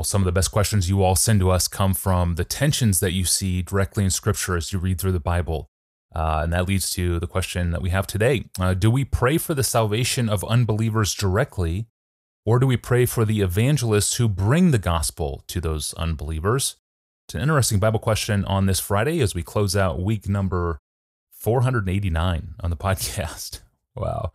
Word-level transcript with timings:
Well, 0.00 0.04
some 0.06 0.22
of 0.22 0.24
the 0.24 0.32
best 0.32 0.50
questions 0.50 0.88
you 0.88 1.02
all 1.02 1.14
send 1.14 1.40
to 1.40 1.50
us 1.50 1.68
come 1.68 1.92
from 1.92 2.36
the 2.36 2.44
tensions 2.44 3.00
that 3.00 3.12
you 3.12 3.26
see 3.26 3.60
directly 3.60 4.02
in 4.02 4.08
Scripture 4.08 4.56
as 4.56 4.72
you 4.72 4.78
read 4.78 4.98
through 4.98 5.12
the 5.12 5.20
Bible. 5.20 5.68
Uh, 6.14 6.40
and 6.42 6.54
that 6.54 6.66
leads 6.66 6.88
to 6.92 7.18
the 7.20 7.26
question 7.26 7.70
that 7.72 7.82
we 7.82 7.90
have 7.90 8.06
today 8.06 8.46
uh, 8.58 8.72
Do 8.72 8.90
we 8.90 9.04
pray 9.04 9.36
for 9.36 9.52
the 9.52 9.62
salvation 9.62 10.30
of 10.30 10.42
unbelievers 10.44 11.14
directly, 11.14 11.86
or 12.46 12.58
do 12.58 12.66
we 12.66 12.78
pray 12.78 13.04
for 13.04 13.26
the 13.26 13.42
evangelists 13.42 14.14
who 14.14 14.26
bring 14.26 14.70
the 14.70 14.78
gospel 14.78 15.44
to 15.48 15.60
those 15.60 15.92
unbelievers? 15.98 16.76
It's 17.28 17.34
an 17.34 17.42
interesting 17.42 17.78
Bible 17.78 18.00
question 18.00 18.46
on 18.46 18.64
this 18.64 18.80
Friday 18.80 19.20
as 19.20 19.34
we 19.34 19.42
close 19.42 19.76
out 19.76 20.00
week 20.00 20.30
number 20.30 20.78
489 21.32 22.54
on 22.58 22.70
the 22.70 22.76
podcast. 22.86 23.60
Wow. 23.94 24.32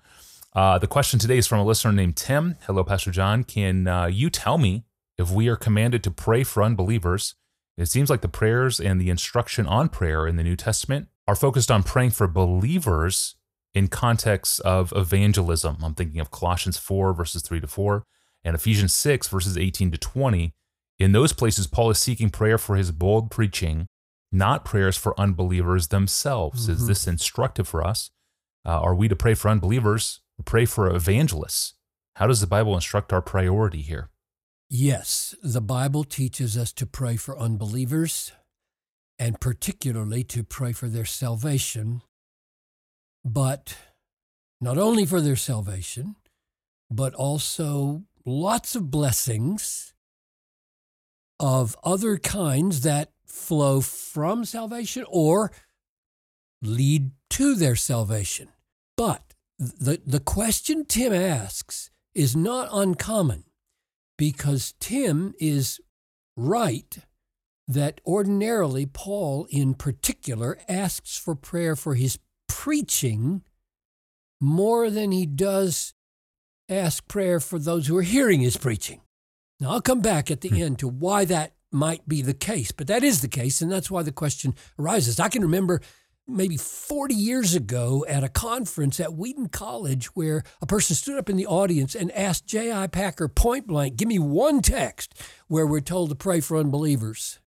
Uh, 0.54 0.77
the 0.77 0.86
question 0.86 1.18
today 1.18 1.39
is 1.39 1.47
from 1.47 1.57
a 1.57 1.66
listener 1.66 1.91
named 1.91 2.18
Tim. 2.18 2.55
Hello, 2.68 2.84
Pastor 2.84 3.09
John. 3.09 3.43
Can 3.43 3.88
uh, 3.88 4.05
you 4.05 4.29
tell 4.29 4.59
me 4.59 4.84
if 5.17 5.31
we 5.31 5.47
are 5.47 5.55
commanded 5.55 6.03
to 6.03 6.11
pray 6.11 6.43
for 6.43 6.63
unbelievers? 6.63 7.35
It 7.77 7.87
seems 7.87 8.09
like 8.09 8.21
the 8.21 8.27
prayers 8.27 8.79
and 8.79 8.99
the 8.99 9.09
instruction 9.09 9.67
on 9.67 9.89
prayer 9.89 10.27
in 10.27 10.38
the 10.38 10.43
New 10.43 10.55
Testament 10.55 11.09
are 11.27 11.35
focused 11.35 11.69
on 11.69 11.83
praying 11.83 12.11
for 12.11 12.27
believers 12.27 13.35
in 13.73 13.89
context 13.89 14.61
of 14.61 14.93
evangelism. 14.95 15.77
I'm 15.83 15.93
thinking 15.93 16.21
of 16.21 16.31
Colossians 16.31 16.77
4, 16.77 17.13
verses 17.13 17.41
3 17.41 17.59
to 17.59 17.67
4, 17.67 18.03
and 18.43 18.55
Ephesians 18.55 18.93
6, 18.93 19.27
verses 19.27 19.57
18 19.57 19.91
to 19.91 19.97
20. 19.97 20.53
In 20.97 21.11
those 21.11 21.33
places, 21.33 21.67
Paul 21.67 21.89
is 21.89 21.99
seeking 21.99 22.29
prayer 22.29 22.57
for 22.57 22.77
his 22.77 22.91
bold 22.91 23.29
preaching, 23.29 23.88
not 24.31 24.63
prayers 24.63 24.95
for 24.95 25.19
unbelievers 25.19 25.89
themselves. 25.89 26.63
Mm-hmm. 26.63 26.71
Is 26.71 26.88
this 26.88 27.07
instructive 27.07 27.67
for 27.67 27.85
us? 27.85 28.11
Uh, 28.66 28.79
are 28.79 28.95
we 28.95 29.09
to 29.09 29.16
pray 29.16 29.33
for 29.33 29.49
unbelievers 29.49 30.21
or 30.39 30.43
pray 30.43 30.66
for 30.66 30.89
evangelists? 30.89 31.73
How 32.16 32.27
does 32.27 32.39
the 32.39 32.47
Bible 32.47 32.75
instruct 32.75 33.11
our 33.11 33.21
priority 33.21 33.81
here? 33.81 34.09
Yes, 34.69 35.35
the 35.44 35.61
Bible 35.61 36.03
teaches 36.03 36.58
us 36.58 36.73
to 36.73 36.88
pray 36.88 37.17
for 37.17 37.38
unbelievers 37.38 38.31
and 39.19 39.39
particularly 39.39 40.23
to 40.23 40.44
pray 40.44 40.72
for 40.72 40.88
their 40.88 41.05
salvation, 41.05 42.02
but 43.23 43.77
not 44.59 44.77
only 44.77 45.05
for 45.05 45.22
their 45.22 45.35
salvation, 45.35 46.16
but 46.89 47.13
also 47.13 48.03
lots 48.25 48.75
of 48.75 48.89
blessings 48.89 49.94
of 51.39 51.75
other 51.83 52.17
kinds 52.17 52.81
that 52.81 53.11
flow 53.25 53.81
from 53.81 54.45
salvation 54.45 55.05
or 55.07 55.52
lead 56.61 57.11
to 57.29 57.55
their 57.55 57.75
salvation. 57.75 58.50
But 58.97 59.35
the, 59.59 60.02
the 60.05 60.19
question 60.19 60.85
Tim 60.85 61.13
asks 61.13 61.91
is 62.13 62.35
not 62.35 62.69
uncommon 62.72 63.44
because 64.17 64.73
Tim 64.80 65.33
is 65.39 65.80
right 66.35 66.97
that 67.67 67.99
ordinarily 68.05 68.85
Paul, 68.85 69.47
in 69.49 69.73
particular, 69.73 70.57
asks 70.67 71.17
for 71.17 71.35
prayer 71.35 71.75
for 71.75 71.95
his 71.95 72.19
preaching 72.47 73.41
more 74.39 74.89
than 74.89 75.11
he 75.11 75.25
does 75.25 75.94
ask 76.69 77.07
prayer 77.07 77.39
for 77.39 77.59
those 77.59 77.88
who 77.88 77.97
are 77.97 78.03
hearing 78.03 78.41
his 78.41 78.57
preaching. 78.57 79.02
Now, 79.59 79.72
I'll 79.72 79.81
come 79.81 80.02
back 80.02 80.29
at 80.29 80.41
the 80.41 80.50
hmm. 80.50 80.61
end 80.61 80.79
to 80.79 80.88
why 80.88 81.25
that 81.25 81.53
might 81.72 82.07
be 82.07 82.22
the 82.22 82.33
case, 82.33 82.72
but 82.72 82.88
that 82.88 83.03
is 83.03 83.22
the 83.22 83.27
case, 83.27 83.61
and 83.61 83.72
that's 83.72 83.91
why 83.91 84.03
the 84.03 84.11
question 84.11 84.55
arises. 84.79 85.19
I 85.19 85.29
can 85.29 85.41
remember 85.41 85.81
maybe 86.28 86.58
40 86.58 87.14
years 87.14 87.54
ago 87.54 88.06
at 88.08 88.23
a 88.23 88.30
conference 88.30 89.00
at 89.00 89.14
Wheaton 89.14 89.50
College 89.50 90.08
where 90.16 90.44
a 90.62 90.66
person 90.66 90.95
stood 90.95 91.18
up 91.18 91.30
in 91.30 91.38
the 91.38 91.45
audience 91.45 91.95
and 91.95 92.12
asked 92.12 92.48
J.I. 92.48 92.88
Packer 92.88 93.28
point 93.28 93.68
blank, 93.68 93.95
Give 93.95 94.08
me 94.08 94.20
one 94.20 94.62
text 94.62 95.14
where 95.48 95.68
we're 95.68 95.81
told 95.81 96.09
to 96.09 96.16
pray 96.16 96.40
for 96.40 96.58
unbelievers 96.58 97.40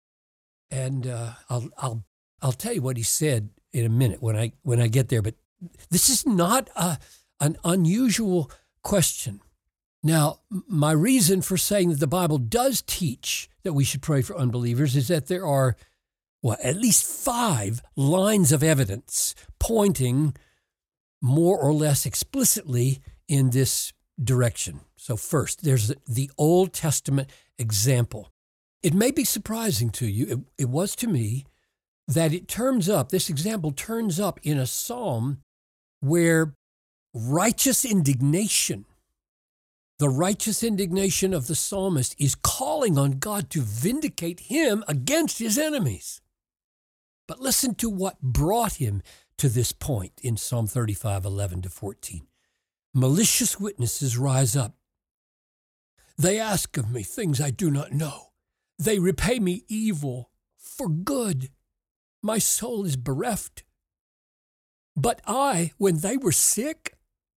and 0.71 1.07
uh, 1.07 1.33
I'll 1.49 1.69
I'll 1.79 2.05
I'll 2.43 2.53
tell 2.53 2.73
you 2.73 2.83
what 2.83 2.97
he 2.97 3.03
said 3.03 3.51
in 3.73 3.85
a 3.85 3.89
minute 3.91 4.23
when 4.23 4.37
I 4.37 4.53
when 4.63 4.81
I 4.81 4.89
get 4.89 5.09
there. 5.09 5.23
But 5.23 5.35
this 5.91 6.09
is 6.09 6.27
not 6.27 6.69
a, 6.77 6.99
an 7.41 7.57
unusual 7.65 8.51
question. 8.83 9.41
Now, 10.03 10.41
my 10.69 10.93
reason 10.93 11.43
for 11.43 11.57
saying 11.57 11.91
that 11.91 12.01
the 12.01 12.07
Bible 12.07 12.39
does 12.39 12.83
teach 12.83 13.51
that 13.65 13.73
we 13.73 13.83
should 13.83 14.01
pray 14.01 14.23
for 14.23 14.37
unbelievers 14.37 14.95
is 14.95 15.09
that 15.09 15.27
there 15.27 15.45
are, 15.45 15.77
well, 16.43 16.57
at 16.63 16.77
least 16.77 17.05
five 17.05 17.83
lines 17.97 18.53
of 18.53 18.63
evidence 18.63 19.35
pointing 19.59 20.35
more 21.21 21.59
or 21.59 21.73
less 21.73 22.07
explicitly 22.07 23.01
in 23.27 23.51
this 23.51 23.93
direction. 24.23 24.81
So, 24.97 25.17
first, 25.17 25.63
there's 25.63 25.93
the 26.07 26.31
Old 26.39 26.73
Testament 26.73 27.31
example. 27.59 28.31
It 28.83 28.95
may 28.95 29.11
be 29.11 29.25
surprising 29.25 29.91
to 29.91 30.07
you, 30.07 30.27
it, 30.27 30.63
it 30.63 30.69
was 30.69 30.95
to 30.97 31.09
me, 31.09 31.45
that 32.07 32.33
it 32.33 32.49
turns 32.49 32.89
up, 32.89 33.11
this 33.11 33.29
example 33.29 33.73
turns 33.73 34.19
up 34.19 34.41
in 34.43 34.59
a 34.59 34.67
psalm 34.67 35.39
where 36.01 36.55
righteous 37.13 37.85
indignation, 37.85 38.87
the 39.99 40.09
righteous 40.09 40.63
indignation 40.63 41.35
of 41.35 41.49
the 41.49 41.55
psalmist, 41.55 42.15
is 42.19 42.35
calling 42.37 42.97
on 42.97 43.19
God 43.19 43.51
to 43.51 43.61
vindicate 43.61 44.41
him 44.41 44.85
against 44.87 45.39
his 45.39 45.59
enemies. 45.59 46.21
But 47.29 47.41
listen 47.41 47.77
to 47.77 47.89
what 47.89 48.21
brought 48.21 48.75
him 48.75 49.03
to 49.37 49.49
this 49.49 49.71
point 49.71 50.15
in 50.23 50.37
Psalm 50.37 50.67
35 50.67 51.25
11 51.25 51.63
to 51.63 51.69
14. 51.69 52.27
Malicious 52.95 53.61
witnesses 53.61 54.19
rise 54.19 54.57
up. 54.57 54.75
They 56.17 56.41
ask 56.41 56.77
of 56.77 56.91
me 56.91 57.05
things 57.05 57.41
I 57.41 57.51
do 57.51 57.71
not 57.71 57.93
know. 57.93 58.31
They 58.79 58.99
repay 58.99 59.39
me 59.39 59.63
evil 59.69 60.31
for 60.57 60.89
good. 60.89 61.51
My 62.23 62.39
soul 62.39 62.85
is 62.85 62.97
bereft. 62.97 63.63
But 64.97 65.21
I, 65.27 65.73
when 65.79 65.99
they 65.99 66.17
were 66.17 66.33
sick, 66.33 66.95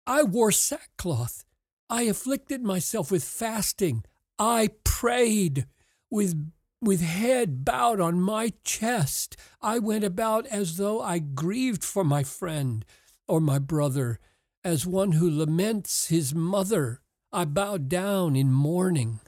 I 0.07 0.23
wore 0.23 0.51
sackcloth. 0.51 1.43
I 1.89 2.03
afflicted 2.03 2.63
myself 2.63 3.11
with 3.11 3.23
fasting. 3.23 4.05
I 4.37 4.69
prayed 4.85 5.65
with, 6.09 6.51
with 6.81 7.01
head 7.01 7.65
bowed 7.65 7.99
on 7.99 8.21
my 8.21 8.53
chest. 8.63 9.35
I 9.61 9.79
went 9.79 10.03
about 10.03 10.45
as 10.47 10.77
though 10.77 11.01
I 11.01 11.19
grieved 11.19 11.83
for 11.83 12.03
my 12.03 12.23
friend 12.23 12.85
or 13.27 13.39
my 13.39 13.59
brother, 13.59 14.19
as 14.63 14.85
one 14.85 15.13
who 15.13 15.29
laments 15.29 16.07
his 16.07 16.33
mother. 16.33 17.01
I 17.31 17.45
bowed 17.45 17.89
down 17.89 18.35
in 18.35 18.51
mourning. 18.51 19.19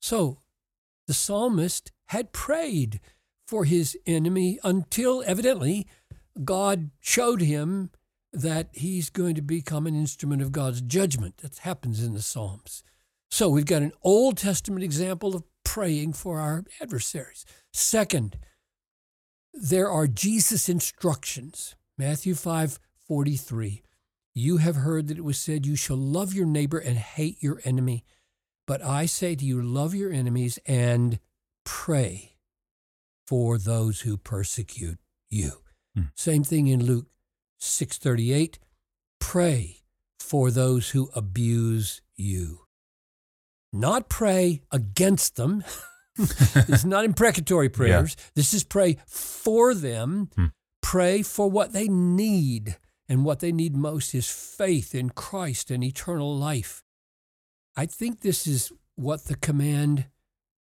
So 0.00 0.38
the 1.06 1.14
psalmist 1.14 1.90
had 2.06 2.32
prayed 2.32 3.00
for 3.46 3.64
his 3.64 3.96
enemy 4.06 4.58
until 4.62 5.22
evidently 5.26 5.86
God 6.44 6.90
showed 7.00 7.40
him 7.40 7.90
that 8.32 8.68
he's 8.72 9.10
going 9.10 9.34
to 9.34 9.42
become 9.42 9.86
an 9.86 9.94
instrument 9.94 10.40
of 10.40 10.52
God's 10.52 10.80
judgment. 10.80 11.38
That 11.38 11.58
happens 11.58 12.02
in 12.02 12.14
the 12.14 12.22
Psalms. 12.22 12.82
So 13.30 13.48
we've 13.48 13.66
got 13.66 13.82
an 13.82 13.92
Old 14.02 14.38
Testament 14.38 14.82
example 14.84 15.36
of 15.36 15.44
praying 15.72 16.12
for 16.12 16.38
our 16.38 16.64
adversaries. 16.82 17.46
Second, 17.72 18.36
there 19.54 19.88
are 19.88 20.06
Jesus 20.06 20.68
instructions. 20.68 21.76
Matthew 21.96 22.34
5 22.34 22.78
43. 23.08 23.82
You 24.34 24.58
have 24.58 24.76
heard 24.76 25.08
that 25.08 25.16
it 25.16 25.24
was 25.24 25.38
said, 25.38 25.64
You 25.64 25.74
shall 25.74 25.96
love 25.96 26.34
your 26.34 26.44
neighbor 26.44 26.78
and 26.78 26.98
hate 26.98 27.42
your 27.42 27.62
enemy. 27.64 28.04
But 28.66 28.84
I 28.84 29.06
say 29.06 29.34
to 29.34 29.44
you, 29.46 29.62
love 29.62 29.94
your 29.94 30.12
enemies 30.12 30.58
and 30.66 31.18
pray 31.64 32.36
for 33.26 33.56
those 33.56 34.02
who 34.02 34.18
persecute 34.18 34.98
you. 35.30 35.62
Hmm. 35.96 36.02
Same 36.14 36.44
thing 36.44 36.66
in 36.66 36.84
Luke 36.84 37.06
6:38, 37.58 38.58
pray 39.20 39.84
for 40.20 40.50
those 40.50 40.90
who 40.90 41.10
abuse 41.14 42.02
you. 42.14 42.61
Not 43.72 44.08
pray 44.08 44.62
against 44.70 45.36
them. 45.36 45.64
it's 46.18 46.84
not 46.84 47.04
imprecatory 47.04 47.68
prayers. 47.68 48.16
Yeah. 48.18 48.24
This 48.34 48.54
is 48.54 48.64
pray 48.64 48.98
for 49.06 49.74
them. 49.74 50.30
Hmm. 50.36 50.46
Pray 50.82 51.22
for 51.22 51.50
what 51.50 51.72
they 51.72 51.88
need. 51.88 52.76
And 53.08 53.24
what 53.24 53.40
they 53.40 53.52
need 53.52 53.76
most 53.76 54.14
is 54.14 54.30
faith 54.30 54.94
in 54.94 55.10
Christ 55.10 55.70
and 55.70 55.82
eternal 55.82 56.36
life. 56.36 56.82
I 57.76 57.86
think 57.86 58.20
this 58.20 58.46
is 58.46 58.72
what 58.94 59.24
the 59.24 59.36
command 59.36 60.06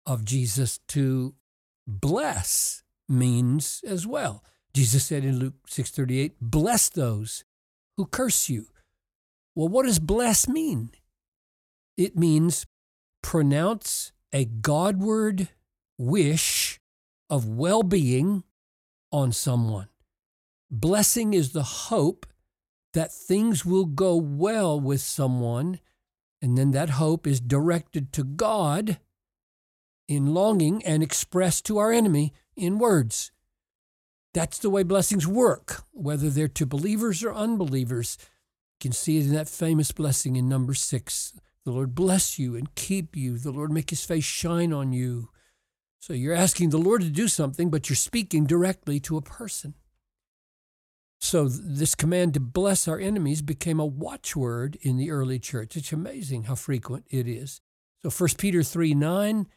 of 0.06 0.26
Jesus 0.26 0.80
to 0.90 1.36
bless 1.86 2.84
means 3.08 3.82
as 3.86 4.06
well. 4.06 4.44
Jesus 4.74 5.06
said 5.06 5.24
in 5.24 5.40
Luke 5.40 5.68
6:38, 5.68 6.40
"Bless 6.40 6.90
those 6.90 7.44
who 7.96 8.06
curse 8.06 8.50
you." 8.50 8.72
Well, 9.56 9.70
what 9.70 9.86
does 9.86 10.00
bless 10.00 10.48
mean? 10.48 10.92
It 11.96 12.16
means 12.16 12.66
pronounce 13.28 14.14
a 14.32 14.46
Godward 14.46 15.50
wish 15.98 16.80
of 17.30 17.46
well-being 17.46 18.46
on 19.12 19.34
someone. 19.34 19.90
Blessing 20.72 21.34
is 21.34 21.52
the 21.52 21.90
hope 21.90 22.26
that 22.94 23.12
things 23.12 23.66
will 23.66 23.84
go 23.84 24.16
well 24.16 24.80
with 24.80 25.02
someone 25.02 25.82
and 26.42 26.58
then 26.58 26.72
that 26.72 26.92
hope 26.92 27.28
is 27.28 27.42
directed 27.42 28.14
to 28.14 28.24
God 28.24 28.98
in 30.08 30.34
longing 30.34 30.82
and 30.86 31.04
expressed 31.04 31.66
to 31.66 31.80
our 31.80 31.92
enemy 31.92 32.32
in 32.56 32.80
words. 32.80 33.34
That's 34.34 34.58
the 34.58 34.70
way 34.70 34.84
blessings 34.84 35.28
work, 35.28 35.84
whether 35.92 36.30
they're 36.30 36.48
to 36.48 36.66
believers 36.66 37.22
or 37.26 37.34
unbelievers. 37.34 38.18
You 38.22 38.90
can 38.90 38.92
see 38.94 39.18
it 39.18 39.26
in 39.26 39.34
that 39.34 39.50
famous 39.50 39.92
blessing 39.92 40.38
in 40.38 40.48
Numbers 40.48 40.82
six. 40.82 41.34
The 41.68 41.74
Lord 41.74 41.96
bless 41.96 42.40
you 42.40 42.56
and 42.56 42.74
keep 42.76 43.18
you. 43.18 43.38
The 43.38 43.52
Lord 43.52 43.74
make 43.74 43.90
his 43.90 44.06
face 44.06 44.24
shine 44.24 44.72
on 44.72 44.94
you. 44.94 45.32
So 46.00 46.14
you're 46.14 46.34
asking 46.34 46.70
the 46.70 46.78
Lord 46.78 47.02
to 47.02 47.10
do 47.10 47.28
something, 47.28 47.70
but 47.70 47.90
you're 47.90 47.98
speaking 47.98 48.46
directly 48.46 49.02
to 49.02 49.18
a 49.18 49.22
person. 49.22 49.74
So 51.20 51.50
this 51.50 51.94
command 51.94 52.36
to 52.36 52.40
bless 52.40 52.88
our 52.88 52.98
enemies 52.98 53.42
became 53.42 53.82
a 53.82 53.86
watchword 53.86 54.78
in 54.82 54.96
the 54.96 55.12
early 55.12 55.40
church. 55.40 55.76
It's 55.76 55.92
amazing 55.92 56.44
how 56.44 56.56
frequent 56.56 57.04
it 57.10 57.28
is. 57.28 57.60
So 58.02 58.10
1 58.10 58.30
Peter 58.38 58.64
3 58.64 58.94
9, 58.94 59.48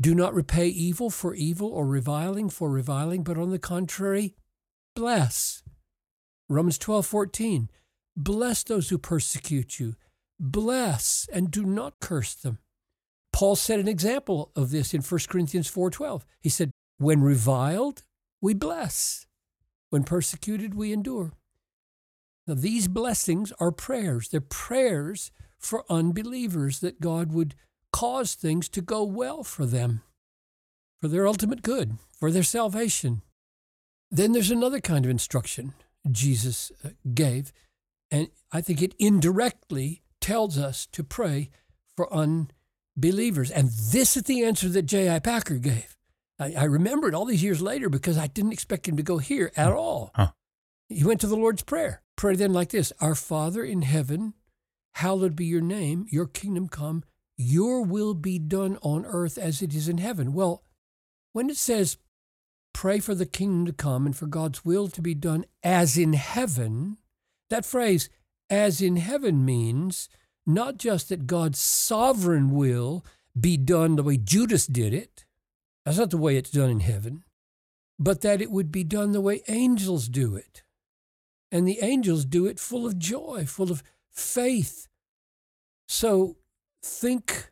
do 0.00 0.16
not 0.16 0.34
repay 0.34 0.66
evil 0.66 1.10
for 1.10 1.32
evil 1.32 1.68
or 1.68 1.86
reviling 1.86 2.50
for 2.50 2.68
reviling, 2.68 3.22
but 3.22 3.38
on 3.38 3.50
the 3.50 3.60
contrary, 3.60 4.34
bless. 4.96 5.62
Romans 6.48 6.76
12 6.76 7.06
14, 7.06 7.70
bless 8.16 8.64
those 8.64 8.88
who 8.88 8.98
persecute 8.98 9.78
you. 9.78 9.94
Bless 10.38 11.28
and 11.32 11.50
do 11.50 11.64
not 11.64 12.00
curse 12.00 12.34
them. 12.34 12.58
Paul 13.32 13.56
set 13.56 13.80
an 13.80 13.88
example 13.88 14.52
of 14.54 14.70
this 14.70 14.94
in 14.94 15.02
1 15.02 15.28
Corinthians 15.28 15.68
4:12. 15.68 16.24
He 16.40 16.48
said, 16.48 16.70
"When 16.98 17.20
reviled, 17.20 18.02
we 18.40 18.54
bless. 18.54 19.26
When 19.90 20.04
persecuted, 20.04 20.74
we 20.74 20.92
endure. 20.92 21.32
Now, 22.46 22.54
these 22.54 22.88
blessings 22.88 23.52
are 23.58 23.72
prayers. 23.72 24.28
They're 24.28 24.40
prayers 24.40 25.30
for 25.58 25.90
unbelievers 25.90 26.80
that 26.80 27.00
God 27.00 27.32
would 27.32 27.54
cause 27.90 28.34
things 28.34 28.68
to 28.68 28.82
go 28.82 29.02
well 29.02 29.42
for 29.42 29.64
them, 29.64 30.02
for 31.00 31.08
their 31.08 31.26
ultimate 31.26 31.62
good, 31.62 31.96
for 32.12 32.30
their 32.30 32.42
salvation. 32.42 33.22
Then 34.10 34.32
there's 34.32 34.50
another 34.50 34.80
kind 34.80 35.04
of 35.04 35.10
instruction 35.10 35.74
Jesus 36.10 36.70
uh, 36.84 36.90
gave, 37.14 37.52
and 38.10 38.28
I 38.52 38.60
think 38.60 38.82
it 38.82 38.94
indirectly 38.98 40.02
tells 40.24 40.56
us 40.56 40.86
to 40.86 41.04
pray 41.04 41.50
for 41.98 42.10
unbelievers. 42.10 43.50
And 43.50 43.68
this 43.68 44.16
is 44.16 44.22
the 44.22 44.42
answer 44.42 44.70
that 44.70 44.86
J.I. 44.86 45.18
Packer 45.18 45.58
gave. 45.58 45.98
I, 46.38 46.54
I 46.54 46.64
remember 46.64 47.08
it 47.08 47.14
all 47.14 47.26
these 47.26 47.42
years 47.42 47.60
later 47.60 47.90
because 47.90 48.16
I 48.16 48.28
didn't 48.28 48.54
expect 48.54 48.88
him 48.88 48.96
to 48.96 49.02
go 49.02 49.18
here 49.18 49.52
at 49.54 49.68
hmm. 49.70 49.76
all. 49.76 50.12
Huh. 50.14 50.30
He 50.88 51.04
went 51.04 51.20
to 51.20 51.26
the 51.26 51.36
Lord's 51.36 51.62
Prayer. 51.62 52.00
Pray 52.16 52.36
then 52.36 52.54
like 52.54 52.70
this 52.70 52.90
Our 53.02 53.14
Father 53.14 53.62
in 53.62 53.82
heaven, 53.82 54.32
hallowed 54.94 55.36
be 55.36 55.44
your 55.44 55.60
name, 55.60 56.06
your 56.08 56.26
kingdom 56.26 56.68
come, 56.68 57.04
your 57.36 57.82
will 57.82 58.14
be 58.14 58.38
done 58.38 58.78
on 58.80 59.04
earth 59.04 59.36
as 59.36 59.60
it 59.60 59.74
is 59.74 59.90
in 59.90 59.98
heaven. 59.98 60.32
Well, 60.32 60.62
when 61.34 61.50
it 61.50 61.58
says, 61.58 61.98
pray 62.72 62.98
for 62.98 63.14
the 63.14 63.26
kingdom 63.26 63.66
to 63.66 63.74
come 63.74 64.06
and 64.06 64.16
for 64.16 64.26
God's 64.26 64.64
will 64.64 64.88
to 64.88 65.02
be 65.02 65.14
done 65.14 65.44
as 65.62 65.98
in 65.98 66.14
heaven, 66.14 66.96
that 67.50 67.66
phrase, 67.66 68.08
as 68.50 68.80
in 68.80 68.96
heaven, 68.96 69.44
means 69.44 70.08
not 70.46 70.76
just 70.76 71.08
that 71.08 71.26
God's 71.26 71.58
sovereign 71.58 72.50
will 72.50 73.04
be 73.38 73.56
done 73.56 73.96
the 73.96 74.02
way 74.02 74.16
Judas 74.16 74.66
did 74.66 74.94
it, 74.94 75.24
that's 75.84 75.98
not 75.98 76.10
the 76.10 76.18
way 76.18 76.36
it's 76.36 76.50
done 76.50 76.70
in 76.70 76.80
heaven, 76.80 77.24
but 77.98 78.20
that 78.22 78.40
it 78.40 78.50
would 78.50 78.72
be 78.72 78.84
done 78.84 79.12
the 79.12 79.20
way 79.20 79.42
angels 79.48 80.08
do 80.08 80.34
it. 80.36 80.62
And 81.52 81.68
the 81.68 81.78
angels 81.82 82.24
do 82.24 82.46
it 82.46 82.58
full 82.58 82.86
of 82.86 82.98
joy, 82.98 83.44
full 83.46 83.70
of 83.70 83.82
faith. 84.10 84.88
So 85.86 86.36
think 86.82 87.50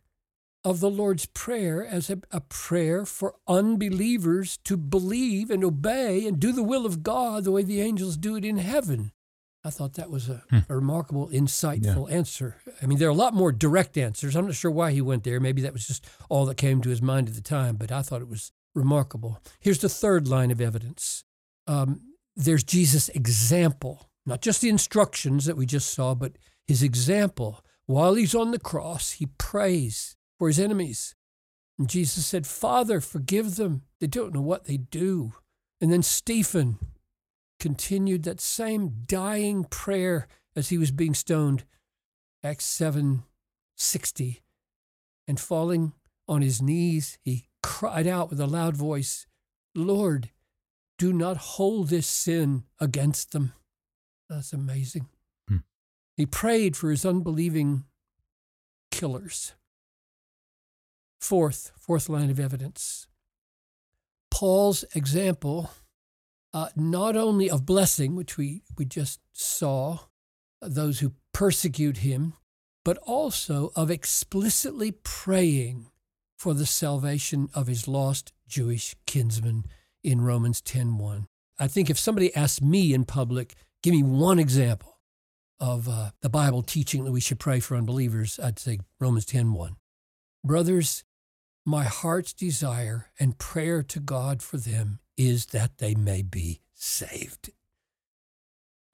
of 0.64 0.80
the 0.80 0.90
Lord's 0.90 1.26
Prayer 1.26 1.84
as 1.84 2.08
a, 2.08 2.20
a, 2.30 2.40
prayer 2.40 3.04
for 3.04 3.34
unbelievers 3.48 4.58
to 4.64 4.76
believe 4.76 5.50
and 5.50 5.64
obey 5.64 6.26
and 6.26 6.38
do 6.38 6.52
the 6.52 6.62
will 6.62 6.86
of 6.86 7.02
God 7.02 7.44
the 7.44 7.50
way 7.50 7.62
the 7.62 7.80
angels 7.80 8.16
do 8.16 8.36
it 8.36 8.44
in 8.44 8.58
heaven. 8.58 9.12
I 9.64 9.70
thought 9.70 9.94
that 9.94 10.10
was 10.10 10.28
a, 10.28 10.42
hmm. 10.50 10.58
a 10.68 10.74
remarkable, 10.74 11.28
insightful 11.28 12.08
yeah. 12.08 12.16
answer. 12.16 12.56
I 12.82 12.86
mean, 12.86 12.98
there 12.98 13.08
are 13.08 13.12
a 13.12 13.14
lot 13.14 13.34
more 13.34 13.52
direct 13.52 13.96
answers. 13.96 14.34
I'm 14.34 14.46
not 14.46 14.56
sure 14.56 14.70
why 14.70 14.90
he 14.90 15.00
went 15.00 15.24
there. 15.24 15.38
Maybe 15.38 15.62
that 15.62 15.72
was 15.72 15.86
just 15.86 16.06
all 16.28 16.46
that 16.46 16.56
came 16.56 16.80
to 16.82 16.88
his 16.88 17.00
mind 17.00 17.28
at 17.28 17.34
the 17.34 17.40
time, 17.40 17.76
but 17.76 17.92
I 17.92 18.02
thought 18.02 18.22
it 18.22 18.28
was 18.28 18.52
remarkable. 18.74 19.40
Here's 19.60 19.78
the 19.78 19.88
third 19.88 20.26
line 20.26 20.50
of 20.50 20.60
evidence 20.60 21.24
um, 21.68 22.00
there's 22.34 22.64
Jesus' 22.64 23.08
example, 23.10 24.10
not 24.26 24.40
just 24.40 24.60
the 24.60 24.68
instructions 24.68 25.44
that 25.44 25.56
we 25.56 25.66
just 25.66 25.92
saw, 25.92 26.14
but 26.14 26.32
his 26.66 26.82
example. 26.82 27.64
While 27.86 28.14
he's 28.14 28.34
on 28.34 28.50
the 28.50 28.58
cross, 28.58 29.12
he 29.12 29.26
prays 29.38 30.16
for 30.38 30.48
his 30.48 30.58
enemies. 30.58 31.14
And 31.78 31.88
Jesus 31.88 32.26
said, 32.26 32.46
Father, 32.46 33.00
forgive 33.00 33.56
them. 33.56 33.82
They 34.00 34.06
don't 34.06 34.34
know 34.34 34.40
what 34.40 34.64
they 34.64 34.76
do. 34.76 35.34
And 35.80 35.92
then 35.92 36.02
Stephen, 36.02 36.78
continued 37.62 38.24
that 38.24 38.40
same 38.40 39.04
dying 39.06 39.62
prayer 39.62 40.26
as 40.56 40.70
he 40.70 40.76
was 40.78 40.90
being 40.90 41.14
stoned. 41.14 41.62
Acts 42.42 42.64
7 42.64 43.22
60. 43.76 44.42
And 45.28 45.38
falling 45.38 45.92
on 46.26 46.42
his 46.42 46.60
knees, 46.60 47.18
he 47.22 47.46
cried 47.62 48.08
out 48.08 48.30
with 48.30 48.40
a 48.40 48.48
loud 48.48 48.76
voice, 48.76 49.28
Lord, 49.76 50.30
do 50.98 51.12
not 51.12 51.36
hold 51.36 51.88
this 51.88 52.08
sin 52.08 52.64
against 52.80 53.30
them. 53.30 53.52
That's 54.28 54.52
amazing. 54.52 55.06
Hmm. 55.48 55.58
He 56.16 56.26
prayed 56.26 56.76
for 56.76 56.90
his 56.90 57.06
unbelieving 57.06 57.84
killers. 58.90 59.54
Fourth, 61.20 61.70
fourth 61.78 62.08
line 62.08 62.28
of 62.28 62.40
evidence. 62.40 63.06
Paul's 64.32 64.84
example 64.96 65.70
uh, 66.54 66.68
not 66.76 67.16
only 67.16 67.50
of 67.50 67.66
blessing, 67.66 68.14
which 68.14 68.36
we, 68.36 68.62
we 68.76 68.84
just 68.84 69.20
saw, 69.32 69.98
those 70.60 71.00
who 71.00 71.12
persecute 71.32 71.98
him, 71.98 72.34
but 72.84 72.98
also 72.98 73.72
of 73.74 73.90
explicitly 73.90 74.92
praying 75.02 75.90
for 76.36 76.54
the 76.54 76.66
salvation 76.66 77.48
of 77.54 77.66
his 77.66 77.86
lost 77.86 78.32
Jewish 78.48 78.96
kinsmen 79.06 79.64
in 80.02 80.20
Romans 80.20 80.60
10:1. 80.60 81.26
I 81.58 81.68
think 81.68 81.88
if 81.88 81.98
somebody 81.98 82.34
asked 82.34 82.62
me 82.62 82.92
in 82.92 83.04
public, 83.04 83.54
give 83.82 83.94
me 83.94 84.02
one 84.02 84.38
example 84.38 84.98
of 85.60 85.88
uh, 85.88 86.10
the 86.20 86.28
Bible 86.28 86.62
teaching 86.62 87.04
that 87.04 87.12
we 87.12 87.20
should 87.20 87.38
pray 87.38 87.60
for 87.60 87.76
unbelievers, 87.76 88.40
I'd 88.40 88.58
say 88.58 88.80
Romans 88.98 89.26
10:1. 89.26 89.76
Brothers, 90.44 91.04
my 91.64 91.84
heart's 91.84 92.32
desire 92.32 93.12
and 93.20 93.38
prayer 93.38 93.84
to 93.84 94.00
God 94.00 94.42
for 94.42 94.56
them 94.56 94.98
is 95.16 95.46
that 95.46 95.78
they 95.78 95.94
may 95.94 96.22
be 96.22 96.60
saved. 96.74 97.50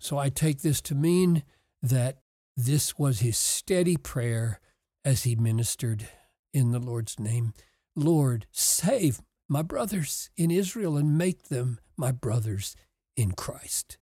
So 0.00 0.18
I 0.18 0.28
take 0.28 0.62
this 0.62 0.80
to 0.82 0.94
mean 0.94 1.42
that 1.82 2.18
this 2.56 2.98
was 2.98 3.20
his 3.20 3.36
steady 3.36 3.96
prayer 3.96 4.60
as 5.04 5.24
he 5.24 5.36
ministered 5.36 6.08
in 6.52 6.72
the 6.72 6.78
Lord's 6.78 7.18
name. 7.18 7.52
Lord, 7.94 8.46
save 8.50 9.20
my 9.48 9.62
brothers 9.62 10.30
in 10.36 10.50
Israel 10.50 10.96
and 10.96 11.16
make 11.16 11.44
them 11.44 11.78
my 11.96 12.12
brothers 12.12 12.76
in 13.16 13.32
Christ. 13.32 13.98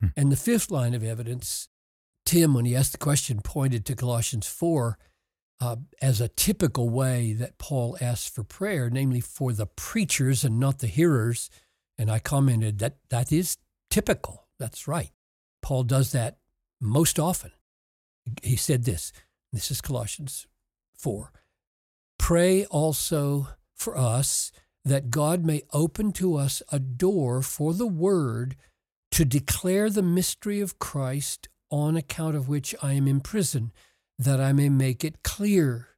Hmm. 0.00 0.08
And 0.16 0.32
the 0.32 0.36
fifth 0.36 0.70
line 0.70 0.94
of 0.94 1.02
evidence, 1.02 1.68
Tim, 2.24 2.54
when 2.54 2.64
he 2.64 2.76
asked 2.76 2.92
the 2.92 2.98
question, 2.98 3.40
pointed 3.42 3.84
to 3.86 3.96
Colossians 3.96 4.46
4 4.46 4.98
uh, 5.64 5.76
as 6.02 6.20
a 6.20 6.28
typical 6.28 6.90
way 6.90 7.32
that 7.32 7.56
Paul 7.56 7.96
asks 8.00 8.28
for 8.28 8.44
prayer, 8.44 8.90
namely 8.90 9.20
for 9.20 9.52
the 9.52 9.66
preachers 9.66 10.44
and 10.44 10.60
not 10.60 10.80
the 10.80 10.86
hearers. 10.86 11.48
And 11.96 12.10
I 12.10 12.18
commented 12.18 12.78
that 12.80 12.98
that 13.08 13.32
is 13.32 13.56
typical. 13.88 14.46
That's 14.58 14.86
right. 14.86 15.10
Paul 15.62 15.84
does 15.84 16.12
that 16.12 16.36
most 16.80 17.18
often. 17.18 17.52
He 18.42 18.56
said 18.56 18.84
this 18.84 19.12
this 19.52 19.70
is 19.70 19.80
Colossians 19.80 20.46
4 20.98 21.32
Pray 22.18 22.66
also 22.66 23.48
for 23.74 23.96
us 23.96 24.52
that 24.84 25.10
God 25.10 25.44
may 25.44 25.62
open 25.72 26.12
to 26.12 26.36
us 26.36 26.62
a 26.70 26.78
door 26.78 27.40
for 27.40 27.72
the 27.72 27.86
word 27.86 28.56
to 29.12 29.24
declare 29.24 29.88
the 29.88 30.02
mystery 30.02 30.60
of 30.60 30.78
Christ, 30.78 31.48
on 31.70 31.96
account 31.96 32.36
of 32.36 32.48
which 32.48 32.74
I 32.82 32.92
am 32.92 33.08
in 33.08 33.20
prison 33.20 33.72
that 34.18 34.40
I 34.40 34.52
may 34.52 34.68
make 34.68 35.04
it 35.04 35.22
clear, 35.22 35.88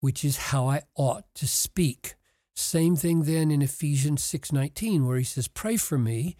which 0.00 0.24
is 0.24 0.36
how 0.36 0.68
I 0.68 0.82
ought 0.94 1.24
to 1.36 1.46
speak. 1.46 2.14
Same 2.54 2.94
thing 2.94 3.24
then 3.24 3.50
in 3.50 3.62
Ephesians 3.62 4.22
6:19 4.22 5.06
where 5.06 5.18
he 5.18 5.24
says 5.24 5.48
pray 5.48 5.76
for 5.76 5.98
me 5.98 6.36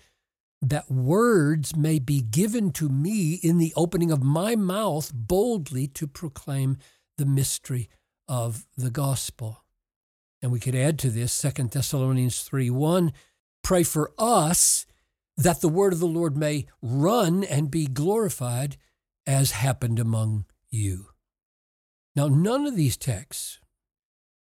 that 0.63 0.91
words 0.91 1.77
may 1.77 1.99
be 1.99 2.23
given 2.23 2.71
to 2.73 2.89
me 2.89 3.35
in 3.35 3.59
the 3.59 3.73
opening 3.77 4.11
of 4.11 4.23
my 4.23 4.57
mouth 4.57 5.13
boldly 5.13 5.87
to 5.89 6.07
proclaim 6.07 6.79
the 7.19 7.27
mystery 7.27 7.91
of 8.29 8.67
the 8.77 8.91
gospel. 8.91 9.65
And 10.41 10.53
we 10.53 10.61
could 10.61 10.75
add 10.75 10.99
to 11.01 11.11
this 11.11 11.33
2 11.33 11.73
Thessalonians 11.73 12.43
3:1 12.43 13.13
pray 13.63 13.83
for 13.83 14.13
us 14.19 14.87
that 15.37 15.61
the 15.61 15.69
word 15.69 15.93
of 15.93 16.01
the 16.01 16.07
Lord 16.07 16.37
may 16.37 16.67
run 16.81 17.43
and 17.45 17.71
be 17.71 17.87
glorified 17.87 18.77
as 19.27 19.51
happened 19.51 19.99
among 19.99 20.45
you. 20.71 21.14
Now, 22.17 22.29
none 22.29 22.67
of 22.67 22.77
these 22.77 22.97
texts 22.97 23.61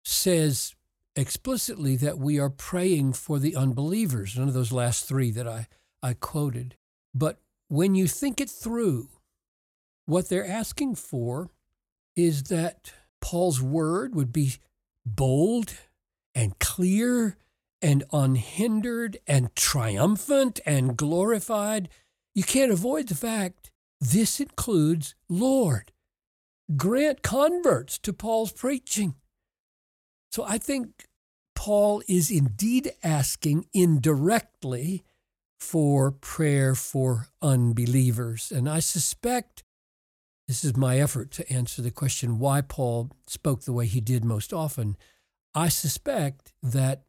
says 0.05 0.75
explicitly 1.15 1.97
that 1.97 2.19
we 2.19 2.39
are 2.39 2.51
praying 2.51 3.13
for 3.13 3.39
the 3.39 3.55
unbelievers, 3.55 4.37
none 4.37 4.49
of 4.49 4.55
those 4.55 4.73
last 4.73 5.07
three 5.07 5.31
that 5.33 5.47
I, 5.47 5.67
I 6.03 6.15
quoted. 6.15 6.77
But 7.15 7.41
when 7.69 7.95
you 7.95 8.07
think 8.07 8.41
it 8.41 8.49
through, 8.49 9.09
what 10.07 10.29
they're 10.29 10.47
asking 10.47 10.95
for 10.97 11.51
is 12.17 12.45
that 12.45 12.93
Paul's 13.21 13.61
word 13.61 14.15
would 14.15 14.33
be 14.33 14.55
bold 15.05 15.75
and 16.35 16.59
clear 16.59 17.37
and 17.83 18.05
unhindered 18.13 19.19
and 19.27 19.55
triumphant 19.55 20.61
and 20.67 20.97
glorified. 20.97 21.89
You 22.35 22.43
can't 22.43 22.73
avoid 22.73 23.09
the 23.09 23.15
fact 23.15 23.71
this 24.01 24.41
includes 24.41 25.15
Lord. 25.29 25.93
Grant 26.77 27.23
converts 27.23 27.99
to 27.99 28.13
Paul's 28.13 28.53
preaching. 28.53 29.15
So 30.31 30.45
I 30.45 30.59
think 30.59 31.07
Paul 31.55 32.03
is 32.09 32.31
indeed 32.31 32.93
asking 33.03 33.67
indirectly 33.75 35.05
for 35.59 36.11
prayer 36.11 36.75
for 36.75 37.29
unbelievers. 37.43 38.51
And 38.51 38.69
I 38.69 38.81
suspect 38.81 39.63
this 40.49 40.65
is 40.65 40.77
my 40.77 40.99
effort 40.99 41.31
to 41.33 41.53
answer 41.53 41.83
the 41.83 41.91
question 41.91 42.39
why 42.39 42.61
Paul 42.61 43.11
spoke 43.27 43.63
the 43.63 43.73
way 43.73 43.87
he 43.87 44.01
did 44.01 44.25
most 44.25 44.53
often. 44.53 44.97
I 45.55 45.69
suspect 45.69 46.53
that 46.63 47.03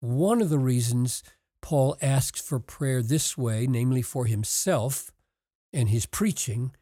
one 0.00 0.40
of 0.40 0.48
the 0.48 0.58
reasons 0.58 1.22
Paul 1.60 1.96
asks 2.02 2.40
for 2.40 2.58
prayer 2.58 3.02
this 3.02 3.38
way, 3.38 3.66
namely 3.66 4.02
for 4.02 4.26
himself 4.26 5.12
and 5.72 5.88
his 5.88 6.06
preaching, 6.06 6.72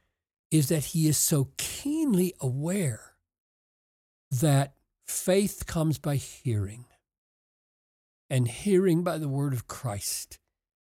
is 0.51 0.69
that 0.69 0.87
he 0.87 1.07
is 1.07 1.17
so 1.17 1.49
keenly 1.57 2.35
aware 2.41 3.15
that 4.31 4.75
faith 5.07 5.67
comes 5.67 5.99
by 5.99 6.17
hearing, 6.17 6.85
and 8.29 8.47
hearing 8.49 9.03
by 9.03 9.19
the 9.19 9.29
word 9.29 9.53
of 9.53 9.67
Christ. 9.67 10.39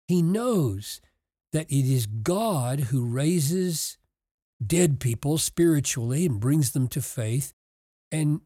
He 0.09 0.23
knows 0.23 1.01
that 1.53 1.71
it 1.71 1.87
is 1.87 2.07
God 2.07 2.81
who 2.81 3.05
raises 3.05 3.99
dead 4.65 5.01
people 5.01 5.37
spiritually 5.39 6.27
and 6.27 6.41
brings 6.41 6.73
them 6.73 6.89
to 6.89 7.03
faith, 7.03 7.53
and 8.11 8.41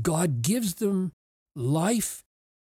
God 0.00 0.42
gives 0.42 0.74
them 0.74 1.12
life 1.54 2.22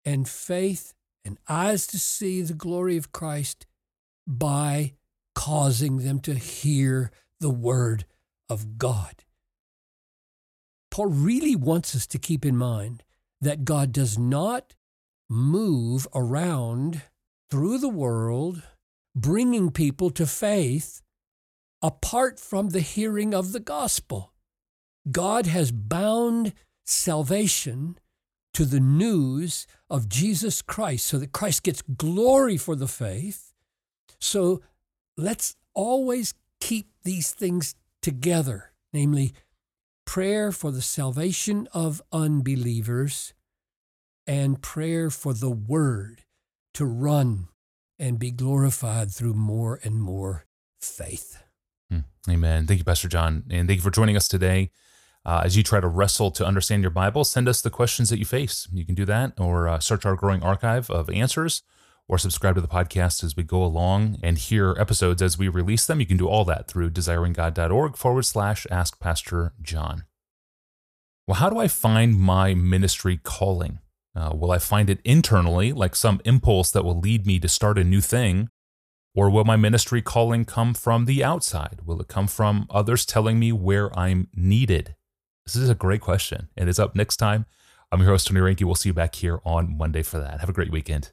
and 0.05 0.28
faith 0.28 0.95
and 1.25 1.38
eyes 1.49 1.87
to 1.88 1.99
see 1.99 2.43
the 2.43 2.55
glory 2.55 2.97
of 2.97 3.12
Christ 3.12 3.67
by 4.26 4.95
causing 5.35 5.99
them 5.99 6.21
to 6.21 6.35
hear 6.35 7.12
the 7.40 7.50
word 7.50 8.04
of 8.49 8.78
God. 8.78 9.25
Paul 10.90 11.07
really 11.07 11.54
wants 11.54 11.95
us 11.95 12.07
to 12.09 12.18
keep 12.18 12.45
in 12.45 12.57
mind 12.57 13.04
that 13.40 13.64
God 13.64 13.92
does 13.92 14.18
not 14.18 14.75
move 15.28 16.09
around 16.14 17.02
through 17.50 17.78
the 17.78 17.88
world, 17.88 18.62
bringing 19.14 19.71
people 19.71 20.11
to 20.11 20.26
faith 20.26 21.02
apart 21.83 22.40
from 22.40 22.71
the 22.71 22.80
hearing 22.80 23.35
of 23.35 23.52
the 23.52 23.61
gospel. 23.61 24.33
God 25.11 25.47
has 25.47 25.71
bound 25.71 26.52
salvation 26.85 27.99
to 28.54 28.64
the 28.64 28.80
news 28.80 29.66
of 29.88 30.09
Jesus 30.09 30.62
Christ 30.62 31.07
so 31.07 31.18
that 31.18 31.33
Christ 31.33 31.62
gets 31.62 31.83
glory 31.83 32.57
for 32.57 32.75
the 32.75 32.88
faith. 32.88 33.52
So 34.18 34.62
let's 35.16 35.54
always 35.75 36.35
keep 36.61 36.88
these 37.09 37.31
things 37.31 37.75
together, 38.03 38.73
namely 38.93 39.33
prayer 40.05 40.53
for 40.53 40.71
the 40.71 40.83
salvation 40.83 41.67
of 41.73 42.03
unbelievers 42.12 43.33
and 44.27 44.61
prayer 44.61 45.09
for 45.09 45.33
the 45.33 45.50
word 45.50 46.25
to 46.75 46.85
run 46.85 47.49
and 47.99 48.19
be 48.19 48.31
glorified 48.31 49.11
through 49.11 49.33
more 49.33 49.81
and 49.83 50.03
more 50.03 50.45
faith. 50.83 51.43
Hmm. 51.91 52.00
Amen. 52.29 52.67
Thank 52.67 52.77
you, 52.77 52.85
Pastor 52.85 53.09
John. 53.09 53.45
And 53.49 53.67
thank 53.67 53.79
you 53.79 53.83
for 53.83 53.91
joining 53.91 54.15
us 54.15 54.29
today. 54.29 54.71
Uh, 55.25 55.41
as 55.43 55.57
you 55.57 55.62
try 55.62 55.81
to 55.81 55.88
wrestle 55.88 56.31
to 56.33 56.45
understand 56.45 56.83
your 56.83 56.91
Bible, 56.91 57.25
send 57.25 57.49
us 57.49 57.62
the 57.62 57.71
questions 57.71 58.11
that 58.11 58.19
you 58.19 58.27
face. 58.27 58.69
You 58.71 58.85
can 58.85 58.95
do 58.95 59.07
that 59.07 59.33
or 59.38 59.67
uh, 59.67 59.81
search 59.81 60.05
our 60.05 60.15
growing 60.15 60.43
archive 60.43 60.91
of 60.91 61.09
answers 61.09 61.62
or 62.09 62.19
subscribe 62.19 62.55
to 62.55 62.61
the 62.61 62.67
podcast 62.67 63.23
as 63.23 63.37
we 63.37 63.43
go 63.43 63.62
along 63.62 64.19
and 64.23 64.38
hear 64.38 64.75
episodes 64.79 65.21
as 65.21 65.38
we 65.38 65.49
release 65.49 65.87
them. 65.87 66.00
You 66.00 66.07
can 66.07 66.17
do 66.17 66.27
all 66.29 66.45
that 66.47 66.67
through 66.67 66.91
desiringgod.org 66.91 67.97
forward 67.97 68.25
slash 68.25 68.67
ask 68.71 68.99
Pastor 68.99 69.53
John. 69.61 70.05
Well, 71.27 71.37
how 71.37 71.50
do 71.50 71.59
I 71.59 71.69
find 71.69 72.19
my 72.19 72.55
ministry 72.55 73.21
calling? 73.23 73.81
Uh, 74.17 74.33
will 74.35 74.50
I 74.50 74.59
find 74.59 74.88
it 74.88 75.00
internally, 75.05 75.73
like 75.73 75.95
some 75.95 76.23
impulse 76.25 76.71
that 76.71 76.85
will 76.85 76.99
lead 76.99 77.27
me 77.27 77.38
to 77.41 77.49
start 77.49 77.79
a 77.79 77.85
new 77.85 78.00
thing? 78.00 78.49
Or 79.15 79.29
will 79.29 79.45
my 79.45 79.57
ministry 79.57 80.00
calling 80.00 80.45
come 80.45 80.75
from 80.75 81.05
the 81.05 81.23
outside? 81.23 81.81
Will 81.85 82.00
it 82.00 82.09
come 82.09 82.29
from 82.29 82.67
others 82.71 83.05
telling 83.05 83.38
me 83.38 83.53
where 83.53 83.97
I'm 83.99 84.29
needed? 84.35 84.95
This 85.45 85.57
is 85.57 85.69
a 85.69 85.75
great 85.75 86.00
question, 86.00 86.49
and 86.57 86.69
it's 86.69 86.79
up 86.79 86.95
next 86.95 87.17
time. 87.17 87.47
I'm 87.91 88.00
your 88.00 88.11
host, 88.11 88.27
Tony 88.27 88.41
Reinke. 88.41 88.65
We'll 88.65 88.75
see 88.75 88.91
you 88.91 88.95
back 88.95 89.15
here 89.15 89.41
on 89.45 89.77
Monday 89.77 90.03
for 90.03 90.19
that. 90.21 90.41
Have 90.41 90.49
a 90.49 90.53
great 90.53 90.71
weekend. 90.71 91.12